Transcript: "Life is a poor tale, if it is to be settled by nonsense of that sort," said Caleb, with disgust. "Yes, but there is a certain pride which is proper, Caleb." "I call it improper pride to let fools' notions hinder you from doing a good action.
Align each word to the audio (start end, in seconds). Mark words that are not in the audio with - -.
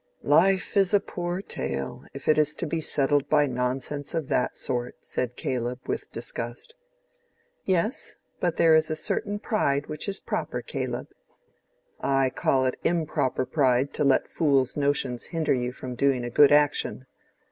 "Life 0.23 0.75
is 0.75 0.95
a 0.95 0.99
poor 0.99 1.43
tale, 1.43 2.05
if 2.11 2.27
it 2.27 2.39
is 2.39 2.55
to 2.55 2.65
be 2.65 2.81
settled 2.81 3.29
by 3.29 3.45
nonsense 3.45 4.15
of 4.15 4.29
that 4.29 4.57
sort," 4.57 4.95
said 5.01 5.35
Caleb, 5.35 5.81
with 5.87 6.11
disgust. 6.11 6.73
"Yes, 7.65 8.15
but 8.39 8.57
there 8.57 8.73
is 8.73 8.89
a 8.89 8.95
certain 8.95 9.37
pride 9.37 9.85
which 9.85 10.09
is 10.09 10.19
proper, 10.19 10.63
Caleb." 10.63 11.09
"I 11.99 12.31
call 12.31 12.65
it 12.65 12.79
improper 12.83 13.45
pride 13.45 13.93
to 13.93 14.03
let 14.03 14.27
fools' 14.27 14.75
notions 14.75 15.25
hinder 15.25 15.53
you 15.53 15.71
from 15.71 15.93
doing 15.93 16.23
a 16.23 16.31
good 16.31 16.51
action. 16.51 17.05